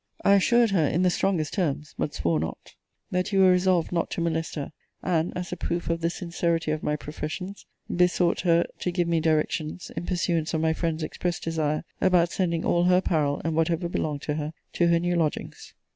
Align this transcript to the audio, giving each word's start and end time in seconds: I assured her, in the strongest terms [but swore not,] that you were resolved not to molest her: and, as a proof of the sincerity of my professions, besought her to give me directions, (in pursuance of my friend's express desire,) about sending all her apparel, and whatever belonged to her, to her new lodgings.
I 0.25 0.33
assured 0.33 0.71
her, 0.71 0.87
in 0.87 1.03
the 1.03 1.11
strongest 1.11 1.53
terms 1.53 1.93
[but 1.95 2.15
swore 2.15 2.39
not,] 2.39 2.73
that 3.11 3.31
you 3.31 3.41
were 3.41 3.51
resolved 3.51 3.91
not 3.91 4.09
to 4.09 4.21
molest 4.21 4.55
her: 4.55 4.71
and, 5.03 5.31
as 5.37 5.51
a 5.51 5.55
proof 5.55 5.91
of 5.91 6.01
the 6.01 6.09
sincerity 6.09 6.71
of 6.71 6.81
my 6.81 6.95
professions, 6.95 7.67
besought 7.95 8.39
her 8.41 8.65
to 8.79 8.91
give 8.91 9.07
me 9.07 9.19
directions, 9.19 9.91
(in 9.95 10.07
pursuance 10.07 10.55
of 10.55 10.61
my 10.61 10.73
friend's 10.73 11.03
express 11.03 11.39
desire,) 11.39 11.83
about 12.01 12.31
sending 12.31 12.65
all 12.65 12.85
her 12.85 12.97
apparel, 12.97 13.41
and 13.45 13.55
whatever 13.55 13.87
belonged 13.87 14.23
to 14.23 14.33
her, 14.33 14.53
to 14.73 14.87
her 14.87 14.97
new 14.99 15.15
lodgings. 15.15 15.75